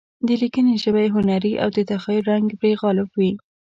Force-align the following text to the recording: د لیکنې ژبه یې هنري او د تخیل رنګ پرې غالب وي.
د 0.27 0.29
لیکنې 0.41 0.73
ژبه 0.83 0.99
یې 1.05 1.13
هنري 1.15 1.53
او 1.63 1.69
د 1.75 1.77
تخیل 1.89 2.21
رنګ 2.31 2.47
پرې 2.59 2.71
غالب 2.81 3.09
وي. 3.17 3.31